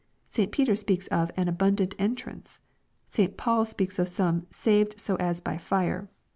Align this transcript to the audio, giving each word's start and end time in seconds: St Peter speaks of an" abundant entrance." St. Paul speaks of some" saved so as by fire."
St 0.29 0.51
Peter 0.51 0.75
speaks 0.75 1.05
of 1.09 1.29
an" 1.37 1.47
abundant 1.47 1.93
entrance." 1.99 2.59
St. 3.07 3.37
Paul 3.37 3.65
speaks 3.65 3.99
of 3.99 4.07
some" 4.07 4.47
saved 4.49 4.99
so 4.99 5.15
as 5.17 5.41
by 5.41 5.59
fire." 5.59 6.09